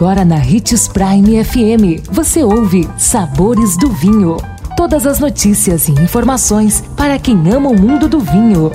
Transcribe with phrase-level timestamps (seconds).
[0.00, 4.38] Agora na Ritz Prime FM, você ouve Sabores do Vinho.
[4.74, 8.72] Todas as notícias e informações para quem ama o mundo do vinho.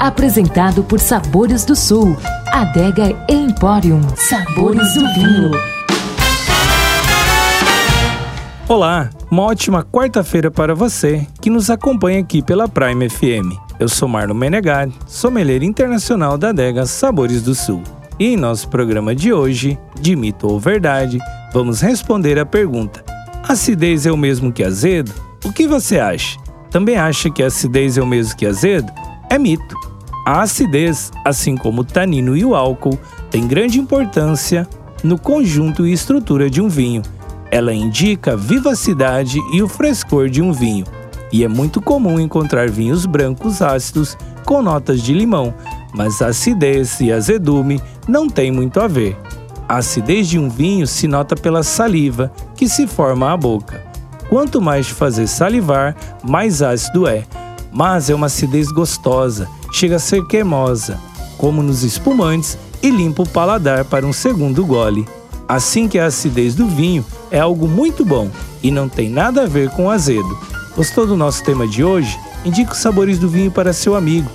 [0.00, 2.16] Apresentado por Sabores do Sul,
[2.48, 4.00] Adega Emporium.
[4.16, 5.52] Sabores do Vinho.
[8.68, 13.56] Olá, uma ótima quarta-feira para você que nos acompanha aqui pela Prime FM.
[13.78, 17.80] Eu sou Marlon Menegatti, sommelier internacional da adega Sabores do Sul.
[18.18, 21.18] E em nosso programa de hoje, de mito ou verdade,
[21.52, 23.04] vamos responder a pergunta:
[23.46, 25.12] acidez é o mesmo que azedo?
[25.44, 26.38] O que você acha?
[26.70, 28.92] Também acha que acidez é o mesmo que azedo?
[29.30, 29.76] É mito.
[30.26, 32.98] A acidez, assim como o tanino e o álcool,
[33.30, 34.68] tem grande importância
[35.02, 37.02] no conjunto e estrutura de um vinho.
[37.50, 40.84] Ela indica a vivacidade e o frescor de um vinho,
[41.32, 45.54] e é muito comum encontrar vinhos brancos ácidos com notas de limão,
[45.98, 49.16] mas a acidez e azedume não têm muito a ver.
[49.68, 53.82] A acidez de um vinho se nota pela saliva que se forma à boca.
[54.28, 57.24] Quanto mais te fazer salivar, mais ácido é,
[57.72, 61.00] mas é uma acidez gostosa, chega a ser cremosa,
[61.36, 65.04] como nos espumantes, e limpa o paladar para um segundo gole.
[65.48, 68.30] Assim que a acidez do vinho é algo muito bom
[68.62, 70.38] e não tem nada a ver com azedo.
[70.76, 72.16] Gostou do nosso tema de hoje?
[72.44, 74.30] Indique os sabores do vinho para seu amigo.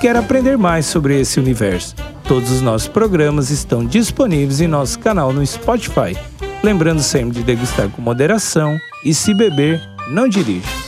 [0.00, 1.96] Quer aprender mais sobre esse universo?
[2.28, 6.16] Todos os nossos programas estão disponíveis em nosso canal no Spotify.
[6.62, 10.87] Lembrando sempre de degustar com moderação e se beber, não dirija.